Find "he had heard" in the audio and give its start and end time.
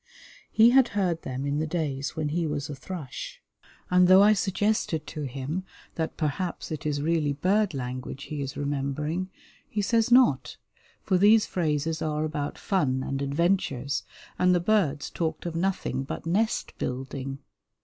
0.51-1.21